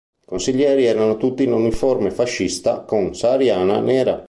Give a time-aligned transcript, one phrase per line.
[0.19, 4.19] I consiglieri erano tutti in uniforme fascista con sahariana nera.